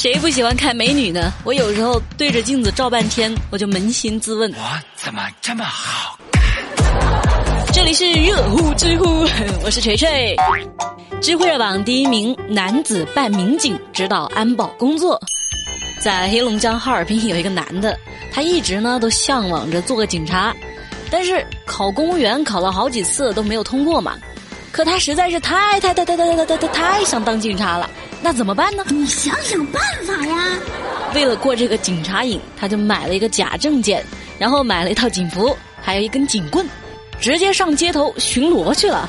[0.00, 1.30] 谁不喜欢看美女呢？
[1.44, 6.42] 我有时候对着镜子照半天，我就扪心自问：我怎么这么好看？
[7.70, 9.04] 这里是热乎知乎，
[9.62, 10.34] 我是锤锤。
[11.20, 15.20] 知乎热榜第一名，男子扮民警指导安保工作。
[16.00, 17.94] 在黑龙江哈尔滨有一个男的，
[18.32, 20.56] 他一直呢都向往着做个警察，
[21.10, 24.16] 但是考公务员考了好几次都没有通过嘛。
[24.72, 27.90] 可他实在是太太太太太太太太太想当警察了，
[28.22, 28.84] 那怎么办呢？
[28.88, 30.58] 你想想办法呀！
[31.14, 34.04] 为了过这个警察瘾，他就买了一个假证件，
[34.38, 36.66] 然后买了一套警服，还有一根警棍，
[37.18, 39.08] 直接上街头巡逻去了。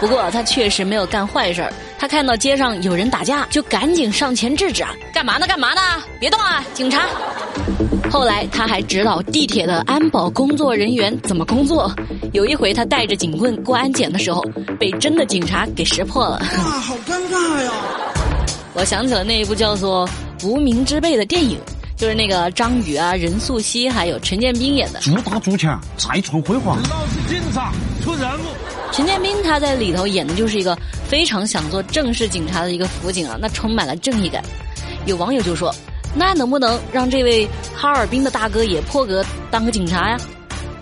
[0.00, 4.92] 不过他确实没有干坏事儿，他看到街上有人打架，就赶紧上前制止啊！
[5.14, 5.46] 干嘛呢？
[5.46, 5.80] 干嘛呢？
[6.20, 6.64] 别动啊！
[6.74, 7.06] 警察。
[8.10, 11.92] 后来他还指导地铁的安保工作人员怎么工作。
[12.32, 14.42] 有一回他带着警棍过安检的时候，
[14.78, 16.40] 被真的警察给识破了。
[16.40, 17.70] 哇，好尴尬呀！
[18.78, 20.08] 我想起了那一部叫做
[20.46, 21.58] 《无名之辈》的电影，
[21.96, 25.00] 就是那个张宇啊、任素汐还有陈建斌演的。
[25.00, 26.76] 做大做强，再创辉煌。
[26.88, 27.72] 老子警察
[28.04, 28.44] 出任务。
[28.92, 34.40] 陈建斌他在里头演的就是一个非常想做正式警察的一个辅警啊，那充满了正义感。
[35.06, 35.74] 有网友就说
[36.14, 40.16] ：“那能不能让这位哈尔滨的大哥也破格当个警察呀？”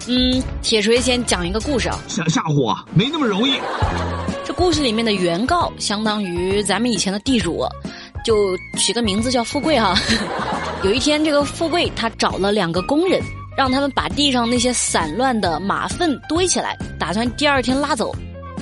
[0.07, 1.99] 嗯，铁锤先讲一个故事啊。
[2.09, 3.55] 想吓唬我，没那么容易。
[4.57, 7.65] 故事里面的原告相当于咱们以前的地主，
[8.25, 9.95] 就取个名字叫富贵哈。
[10.83, 13.23] 有一天，这个富贵他找了两个工人。
[13.57, 18.15] 让他们把地上那些散乱的马粪堆起来，打算第二天拉走。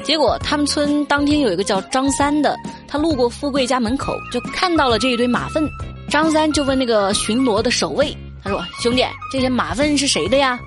[0.04, 5.68] 结果他们村当天有一个叫张三的，他路过富贵家门口，就看到了这一堆马粪。
[6.08, 10.60] 张三就问那个巡逻的守卫，他说：“兄弟，这些马粪是谁的呀？”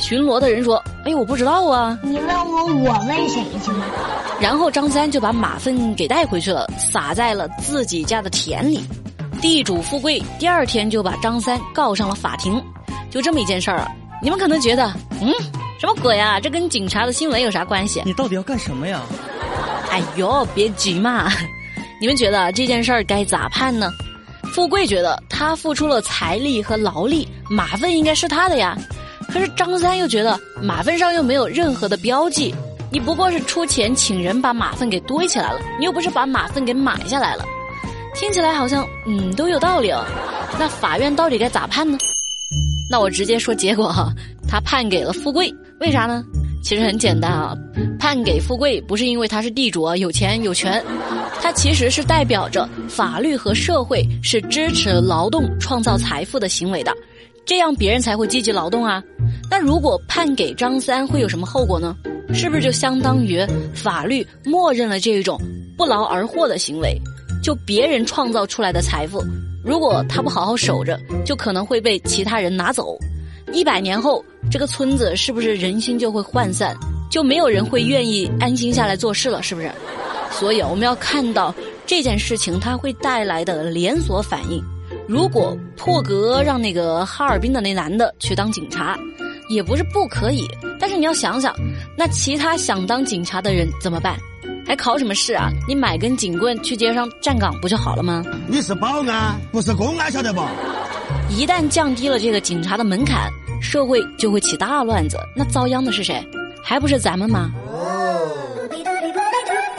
[0.00, 3.70] 巡逻的人说：“哎，我不知道啊。”你问我，我问谁去？
[4.40, 8.82] 然后张三就把马粪给带回去了，撒在了自己家的田里。
[9.40, 12.62] 地主富贵第二天就把张三告上了法庭。
[13.10, 13.88] 就这么一件事儿啊，
[14.22, 15.32] 你们可能觉得，嗯，
[15.78, 16.40] 什么鬼啊？
[16.40, 18.02] 这跟警察的新闻有啥关系？
[18.04, 19.02] 你到底要干什么呀？
[19.90, 21.30] 哎呦，别急嘛！
[22.00, 23.90] 你们觉得这件事儿该咋判呢？
[24.54, 28.76] 富贵觉得他付出了财力和劳力，马粪应该是他的呀。
[29.32, 32.54] 可是张三又觉得马粪上又没有任何的标记，
[32.90, 37.44] 你不过是出钱请人把马粪给堆起来了，你又不是把马粪给买下来了。
[38.14, 40.04] 听起来好像嗯都有道理哦。
[40.58, 41.96] 那法院到底该咋判呢？
[42.90, 44.12] 那我直接说结果哈，
[44.46, 46.22] 他判给了富贵，为啥呢？
[46.62, 47.56] 其实很简单啊，
[47.98, 50.84] 判给富贵不是因为他是地主啊，有钱有权，
[51.40, 56.92] 他其实是代表着法律和社会是支持劳动创造财富的行为的，
[57.46, 59.02] 这样别人才会积极劳动啊。
[59.50, 61.96] 那如果判给张三会有什么后果呢？
[62.34, 65.38] 是不是就相当于法律默认了这一种
[65.76, 66.98] 不劳而获的行为，
[67.42, 69.22] 就别人创造出来的财富？
[69.62, 72.96] 如果他不好好守着，就可能会被其他人拿走。
[73.52, 76.74] 一百年后，这个村子是不是人心就会涣散，
[77.10, 79.42] 就没有人会愿意安心下来做事了？
[79.42, 79.70] 是不是？
[80.30, 81.54] 所以我们要看到
[81.86, 84.62] 这件事情它会带来的连锁反应。
[85.06, 88.96] 如果破格让那个哈尔滨的那男的去当警察，
[89.52, 90.48] 也不是不可以。
[90.78, 91.54] 但是你要想想，
[91.96, 94.16] 那其他想当警察的人怎么办？
[94.66, 95.50] 还考什么试啊？
[95.68, 98.24] 你买根警棍去街上站岗不就好了吗？
[98.46, 100.40] 你是保安，不是公安，晓得不？
[101.28, 103.30] 一旦降低了这个警察的门槛，
[103.60, 105.18] 社会就会起大乱子。
[105.36, 106.24] 那遭殃的是谁？
[106.62, 107.50] 还不是咱们吗？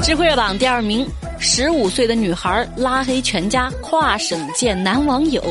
[0.03, 1.07] 智慧热榜第二名，
[1.39, 5.41] 十五岁的女孩拉黑全家，跨省见男网友。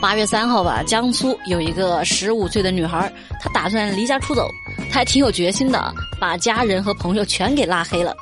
[0.00, 4.48] 八月三号吧，江苏有一个十五岁的女孩，她打算离家出走。
[4.90, 8.16] 她还挺有决心的，把家人和朋友全给拉黑了，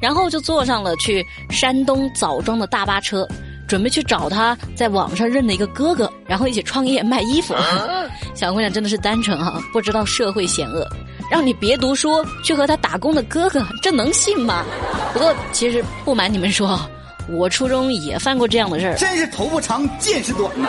[0.00, 3.26] 然后就坐上了去山东枣庄的大巴车，
[3.66, 7.52] 准备去找她在网上认的一个哥哥，然后一起创业卖衣服。
[8.32, 10.88] 小姑娘真的是单纯哈，不知道社会险恶，
[11.28, 14.64] 让你别读书去和他打工的哥哥，这能信吗？
[15.12, 16.80] 不过其实不瞒你们说，
[17.28, 20.68] 我初中也犯过这样的事儿，真是头发长见识短呐。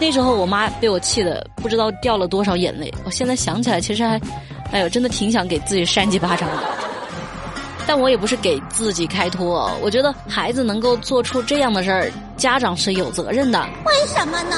[0.00, 4.20] 那时候我妈被我气的不知道掉了多少眼泪，我现在想起来其实还。
[4.72, 6.62] 哎呦，真的挺想给自己扇几巴掌的，
[7.88, 9.68] 但我也不是给自己开脱。
[9.82, 13.60] 我觉得孩子能够做出这样的事儿，家长是有责任的。
[13.84, 14.56] 为什么呢？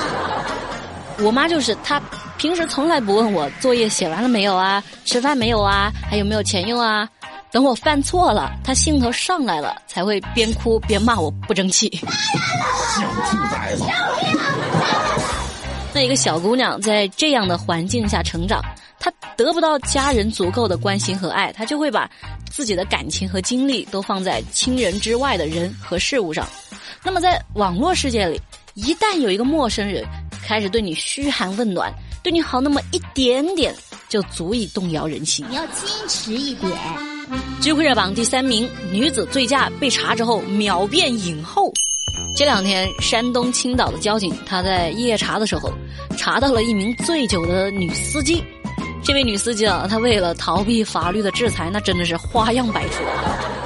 [1.20, 1.98] 我妈就是她，
[2.36, 7.08] 平时从来不问我作业写完了没有啊，吃饭没有啊，还有没有钱用啊。
[7.52, 11.88] 等我犯错了，他兴头上来了，才会边哭边骂我不争气。
[11.94, 13.84] 小兔崽子！
[15.92, 18.62] 那一个小姑娘在这样的环境下成长。
[18.98, 22.08] 她得不到家人足够的关心和爱，她就会把
[22.48, 26.48] 自己的感情和精力都放在亲人之外的人和事物上。
[27.02, 28.40] 那么在网络世界里，
[28.74, 30.02] 一旦有一个陌生人
[30.42, 33.74] 开始对你嘘寒问暖，对你好那么一点点，
[34.08, 35.44] 就足以动摇人心。
[35.50, 37.11] 你要矜持一点。
[37.60, 41.72] 知乎热榜第三名女子醉驾被查之后秒变影后。
[42.36, 45.72] 这两天，山东青岛的交警他在夜查的时候，
[46.16, 48.42] 查到了一名醉酒的女司机。
[49.04, 53.02] 这位女司机啊，她为了逃避法律的制裁，那真的是花样百出。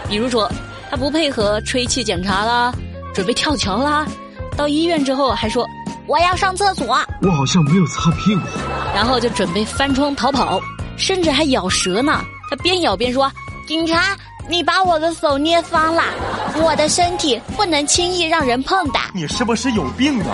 [0.09, 0.50] 比如说，
[0.91, 2.75] 她不配合吹气检查啦，
[3.14, 4.06] 准备跳桥啦，
[4.56, 5.67] 到医院之后还说
[6.06, 6.87] 我要上厕所，
[7.23, 8.43] 我好像没有擦屁股。
[8.94, 10.61] 然后就准备翻窗逃跑，
[10.97, 12.20] 甚至还咬舌呢。
[12.50, 13.31] 她边咬边说
[13.66, 14.16] ：“警察，
[14.48, 16.02] 你把我的手捏伤了，
[16.62, 20.30] 我的身体不能轻易让人碰的。”你是不是有病啊？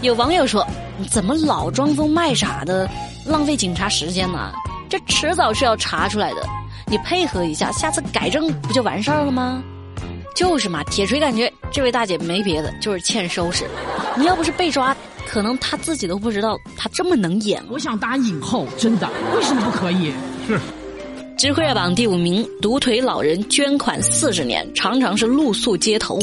[0.00, 0.66] 有网友说
[0.98, 2.88] ：“你怎么老装疯卖傻的，
[3.26, 4.50] 浪费警察时间呢？
[4.88, 6.46] 这迟早是要查出来的，
[6.86, 9.62] 你配合一下，下次改正不就完事儿了吗？”
[10.34, 13.68] 就是嘛，铁锤感觉这位大姐没别的，就是欠收拾。
[14.16, 14.96] 你要不是被抓，
[15.28, 17.62] 可能她自己都不知道她这么能演。
[17.70, 19.06] 我想打影后，真的，
[19.36, 20.14] 为什么不可以？
[21.42, 26.16] 知乎热榜第五名，独腿老人捐款四十年，常常是露宿街头。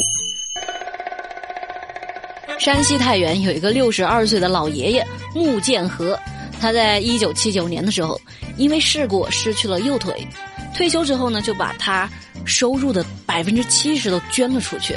[2.58, 5.06] 山西太原有一个六十二岁的老爷爷
[5.36, 6.18] 穆建和，
[6.62, 8.18] 他在一九七九年的时候，
[8.56, 10.26] 因为事故失去了右腿，
[10.74, 12.10] 退休之后呢，就把他
[12.46, 14.96] 收入的百分之七十都捐了出去。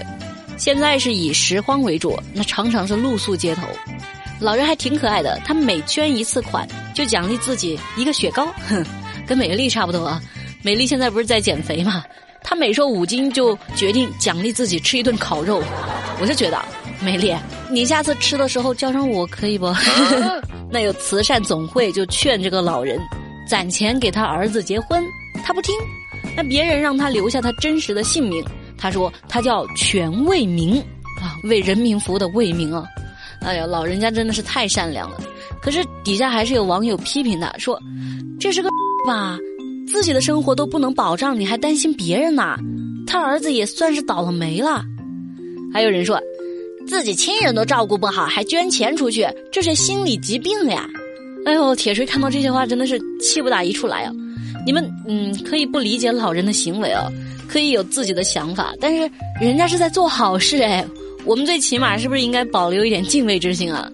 [0.57, 3.63] 现在是以拾荒为主，那常常是露宿街头。
[4.39, 6.65] 老人还挺可爱的，他每捐一次款，
[6.95, 8.87] 就奖励自己一个雪糕，哼，
[9.27, 10.21] 跟美丽差不多啊。
[10.63, 12.05] 美丽现在不是在减肥吗？
[12.43, 15.63] 她每瘦五斤就决定奖励自己吃一顿烤肉。
[16.21, 16.61] 我就觉得，
[17.01, 17.35] 美丽，
[17.71, 19.73] 你下次吃的时候叫上我可以不？
[20.71, 22.99] 那有慈善总会就劝这个老人
[23.47, 25.05] 攒钱给他儿子结婚，
[25.45, 25.75] 他不听。
[26.37, 28.43] 那别人让他留下他真实的姓名，
[28.79, 30.79] 他说他叫全为民
[31.21, 32.85] 啊，为人民服务的为民啊。
[33.43, 35.21] 哎呀，老人家真的是太善良了。
[35.61, 37.79] 可是底下还是有网友批评他说
[38.41, 38.69] ：“这是个
[39.07, 39.39] 吧，
[39.87, 42.59] 自己的生活都不能保障，你还担心别人呐？
[43.07, 44.85] 他儿子也算是倒了霉了。”
[45.73, 46.21] 还有人说，
[46.87, 50.89] 自己亲人都照顾不好，还捐钱出去，这是心理疾病呀！
[51.45, 54.13] 哎呦，铁锤看到这些话真的是气不打一处来啊！
[54.65, 57.11] 你们嗯，可以不理解老人的行为啊，
[57.49, 59.11] 可以有自己的想法，但是
[59.41, 60.87] 人家是在做好事哎。
[61.25, 63.89] 我们最起码是不是应该保留一点敬畏之心啊？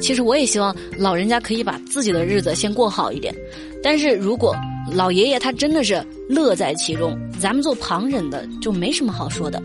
[0.00, 3.34] 其实我也希望老人家可以把自己的日子先过好一点，
[3.82, 4.56] 但是如果
[4.92, 9.62] 老爷爷他真的是乐在其中，咱们做旁人的就没什么好说的。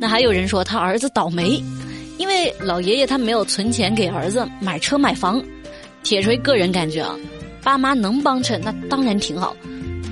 [0.00, 1.62] 那还有人说他儿子倒霉，
[2.18, 5.42] 因为老爷爷他没有存钱给儿子买车买房。
[6.02, 7.16] 铁锤个人感觉啊，
[7.62, 9.54] 爸妈能帮衬那当然挺好，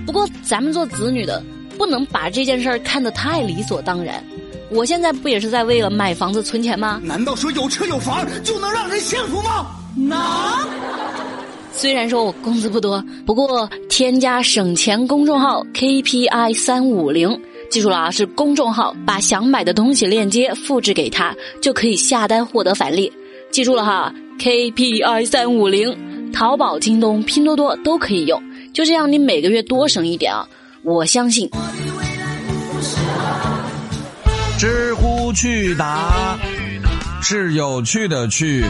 [0.04, 1.42] 不过咱们做子女的
[1.78, 4.22] 不能把这件事儿看得太理所当然。
[4.70, 7.00] 我现在不也是在为了买房子存钱吗？
[7.04, 9.66] 难道说有车有房就能让人幸福吗？
[9.96, 10.18] 能。
[11.72, 17.38] 虽然说我工资不多，不过添加省钱公众号 KPI 三五零，
[17.70, 23.12] 记住了啊，是公众号，把想买的东西链接复制给他，就可以下单获得返利。
[23.52, 28.42] 记住了哈，KPI 三五零，淘宝、京东、拼多多都可以用。
[28.72, 30.48] 就这样，你每个月多省一点啊！
[30.82, 31.48] 我相信。
[35.26, 36.38] 知乎趣答
[37.20, 38.64] 是有趣的趣。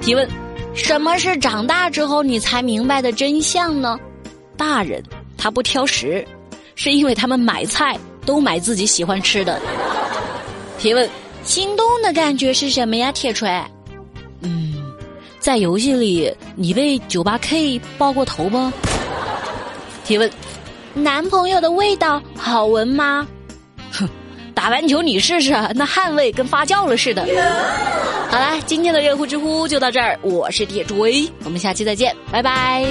[0.00, 0.26] 提问：
[0.74, 3.98] 什么是长大之后你才明白的真相呢？
[4.56, 5.02] 大人
[5.36, 6.26] 他不挑食，
[6.74, 9.60] 是因为他们买菜都买自己喜欢吃的。
[10.78, 11.08] 提问：
[11.44, 13.12] 心动的感觉是什么呀？
[13.12, 13.50] 铁锤？
[14.40, 14.74] 嗯，
[15.38, 18.72] 在游戏里你被九八 K 爆过头不？
[20.04, 20.30] 提问：
[20.94, 23.26] 男朋友的味道好闻吗？
[23.92, 24.08] 哼，
[24.54, 27.22] 打完球你试试，那汗味跟发酵了似的。
[28.30, 32.86] 好了，今天的热乎知乎就到这儿，我是铁锤，我们下期再见，拜拜。